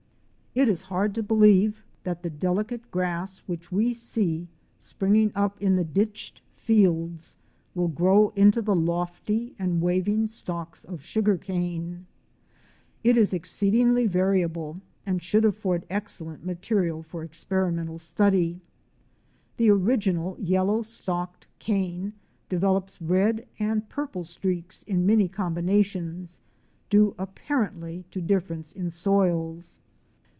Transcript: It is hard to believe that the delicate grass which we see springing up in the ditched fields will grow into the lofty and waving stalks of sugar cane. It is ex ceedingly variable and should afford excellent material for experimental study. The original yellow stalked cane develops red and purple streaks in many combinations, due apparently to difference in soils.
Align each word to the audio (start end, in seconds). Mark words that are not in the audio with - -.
It 0.53 0.67
is 0.67 0.81
hard 0.81 1.15
to 1.15 1.23
believe 1.23 1.81
that 2.03 2.23
the 2.23 2.29
delicate 2.29 2.91
grass 2.91 3.37
which 3.47 3.71
we 3.71 3.93
see 3.93 4.49
springing 4.77 5.31
up 5.33 5.61
in 5.61 5.77
the 5.77 5.85
ditched 5.85 6.41
fields 6.57 7.37
will 7.73 7.87
grow 7.87 8.31
into 8.35 8.61
the 8.61 8.75
lofty 8.75 9.55
and 9.57 9.79
waving 9.81 10.27
stalks 10.27 10.83
of 10.83 11.01
sugar 11.01 11.37
cane. 11.37 12.05
It 13.01 13.15
is 13.15 13.33
ex 13.33 13.49
ceedingly 13.49 14.09
variable 14.09 14.81
and 15.05 15.21
should 15.23 15.45
afford 15.45 15.85
excellent 15.89 16.45
material 16.45 17.01
for 17.01 17.23
experimental 17.23 17.97
study. 17.97 18.59
The 19.55 19.69
original 19.71 20.35
yellow 20.37 20.81
stalked 20.81 21.47
cane 21.59 22.11
develops 22.49 23.01
red 23.01 23.47
and 23.57 23.87
purple 23.87 24.25
streaks 24.25 24.83
in 24.83 25.05
many 25.05 25.29
combinations, 25.29 26.41
due 26.89 27.15
apparently 27.17 28.03
to 28.11 28.19
difference 28.19 28.73
in 28.73 28.89
soils. 28.89 29.79